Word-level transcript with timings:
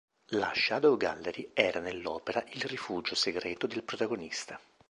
La 0.29 0.51
Shadow 0.55 0.97
Gallery 0.97 1.51
era 1.53 1.79
nell'opera 1.79 2.43
il 2.53 2.63
rifugio 2.63 3.13
segreto 3.13 3.67
del 3.67 3.83
protagonista. 3.83 4.59